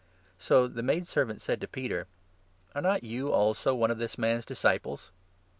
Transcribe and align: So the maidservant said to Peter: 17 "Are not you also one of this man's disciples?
So 0.39 0.65
the 0.67 0.81
maidservant 0.81 1.41
said 1.41 1.61
to 1.61 1.67
Peter: 1.67 2.07
17 2.69 2.73
"Are 2.73 2.81
not 2.81 3.03
you 3.03 3.31
also 3.31 3.75
one 3.75 3.91
of 3.91 3.99
this 3.99 4.17
man's 4.17 4.45
disciples? 4.47 5.11